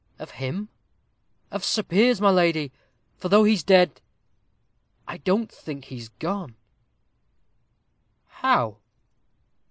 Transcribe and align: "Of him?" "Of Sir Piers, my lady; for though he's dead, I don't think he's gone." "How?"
"Of 0.17 0.31
him?" 0.31 0.69
"Of 1.51 1.63
Sir 1.63 1.83
Piers, 1.83 2.19
my 2.19 2.31
lady; 2.31 2.71
for 3.17 3.29
though 3.29 3.43
he's 3.43 3.61
dead, 3.61 4.01
I 5.07 5.17
don't 5.19 5.51
think 5.51 5.85
he's 5.85 6.09
gone." 6.09 6.55
"How?" 8.25 8.77